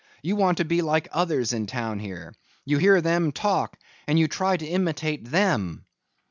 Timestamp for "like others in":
0.81-1.67